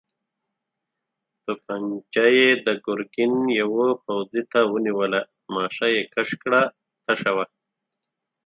توپانجه 1.45 2.27
يې 2.37 2.49
د 2.65 2.67
ګرګين 2.85 3.35
يوه 3.61 3.85
پوځي 4.05 4.43
ته 4.51 4.59
ونيوله، 4.71 5.21
ماشه 5.53 5.87
يې 5.95 6.03
کش 6.13 6.29
کړه، 6.43 6.61
تشه 7.05 7.31
وه. 7.35 7.45